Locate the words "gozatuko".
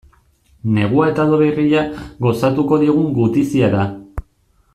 2.27-2.81